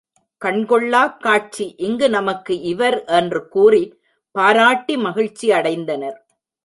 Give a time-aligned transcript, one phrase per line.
[0.37, 3.97] கண் கொள்ளாக் காட்சி இங்கு நமக்கு இவர் என்று கூறிப்
[4.31, 6.17] பாராட்டி மகிழ்ச்சி அடைந்தனர்.